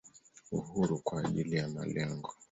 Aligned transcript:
Uhuru 0.51 0.99
kwa 0.99 1.19
ajili 1.23 1.55
ya 1.57 1.67
malengo. 1.69 2.33